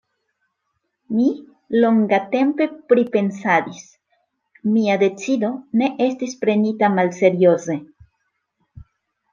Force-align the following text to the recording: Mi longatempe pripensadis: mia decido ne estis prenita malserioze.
Mi 1.17 1.25
longatempe 1.83 2.67
pripensadis: 2.93 3.85
mia 4.73 4.97
decido 5.05 5.53
ne 5.83 5.93
estis 6.09 6.37
prenita 6.47 6.93
malserioze. 6.99 7.79